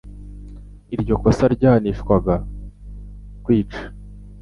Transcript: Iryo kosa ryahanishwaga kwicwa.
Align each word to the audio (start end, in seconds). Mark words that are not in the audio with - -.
Iryo 0.95 1.15
kosa 1.21 1.45
ryahanishwaga 1.55 2.35
kwicwa. 3.43 3.85